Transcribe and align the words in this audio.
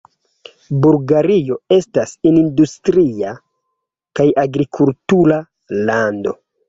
Bulgario 0.85 1.57
estas 1.75 2.13
industria 2.29 3.35
kaj 4.21 4.27
agrikultura 4.45 5.39
lando. 5.91 6.35